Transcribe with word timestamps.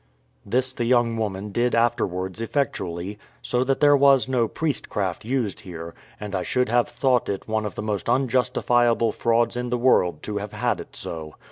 This 0.43 0.73
the 0.73 0.85
young 0.85 1.15
woman 1.15 1.51
did 1.51 1.75
afterwards 1.75 2.41
effectually, 2.41 3.19
so 3.43 3.63
that 3.63 3.81
there 3.81 3.95
was 3.95 4.27
no 4.27 4.47
priestcraft 4.47 5.23
used 5.25 5.59
here; 5.59 5.93
and 6.19 6.33
I 6.33 6.41
should 6.41 6.69
have 6.69 6.89
thought 6.89 7.29
it 7.29 7.47
one 7.47 7.67
of 7.67 7.75
the 7.75 7.83
most 7.83 8.09
unjustifiable 8.09 9.11
frauds 9.11 9.55
in 9.55 9.69
the 9.69 9.77
world 9.77 10.23
to 10.23 10.37
have 10.39 10.53
had 10.53 10.79
it 10.79 10.95
so. 10.95 11.35